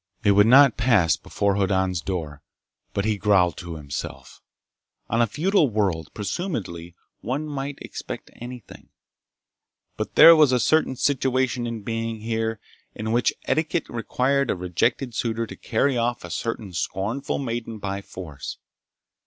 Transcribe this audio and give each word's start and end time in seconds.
It 0.23 0.31
would 0.31 0.47
not 0.47 0.77
pass 0.77 1.15
before 1.15 1.57
Hoddan's 1.57 2.01
door, 2.01 2.41
but 2.91 3.05
he 3.05 3.19
growled 3.19 3.55
to 3.57 3.75
himself. 3.75 4.41
On 5.11 5.21
a 5.21 5.27
feudal 5.27 5.69
world, 5.69 6.09
presumably 6.15 6.95
one 7.19 7.45
might 7.45 7.77
expect 7.83 8.31
anything. 8.37 8.89
But 9.97 10.15
there 10.15 10.35
was 10.35 10.51
a 10.51 10.59
situation 10.95 11.67
in 11.67 11.83
being, 11.83 12.21
here, 12.21 12.59
in 12.95 13.11
which 13.11 13.31
etiquette 13.45 13.87
required 13.89 14.49
a 14.49 14.55
rejected 14.55 15.13
suitor 15.13 15.45
to 15.45 15.55
carry 15.55 15.97
off 15.99 16.23
a 16.25 16.31
certain 16.31 16.73
scornful 16.73 17.37
maiden 17.37 17.77
by 17.77 18.01
force. 18.01 18.57